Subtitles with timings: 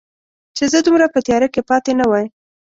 [0.55, 2.25] چې زه دومره په تیاره کې پاتې نه وای